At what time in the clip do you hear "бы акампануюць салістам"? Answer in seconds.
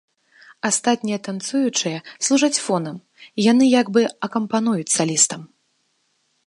3.97-5.41